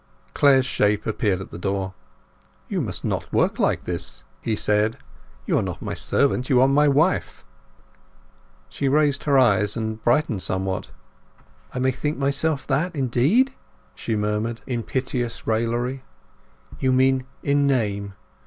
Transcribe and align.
Clare's 0.33 0.65
shape 0.65 1.05
appeared 1.05 1.41
at 1.41 1.51
the 1.51 1.59
door. 1.59 1.93
"You 2.67 2.81
must 2.81 3.05
not 3.05 3.31
work 3.31 3.59
like 3.59 3.83
this," 3.83 4.23
he 4.41 4.55
said. 4.55 4.97
"You 5.45 5.59
are 5.59 5.61
not 5.61 5.79
my 5.79 5.93
servant; 5.93 6.49
you 6.49 6.59
are 6.59 6.67
my 6.67 6.87
wife." 6.87 7.45
She 8.67 8.89
raised 8.89 9.25
her 9.25 9.37
eyes, 9.37 9.77
and 9.77 10.01
brightened 10.03 10.41
somewhat. 10.41 10.89
"I 11.71 11.77
may 11.77 11.91
think 11.91 12.17
myself 12.17 12.65
that—indeed?" 12.65 13.53
she 13.93 14.15
murmured, 14.15 14.61
in 14.65 14.81
piteous 14.81 15.45
raillery. 15.45 16.03
"You 16.79 16.91
mean 16.91 17.27
in 17.43 17.67
name! 17.67 18.15